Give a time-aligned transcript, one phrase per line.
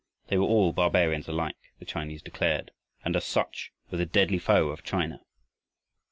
[0.29, 2.71] They were all barbarians alike, the Chinese declared,
[3.05, 5.21] and as such were the deadly foe of China.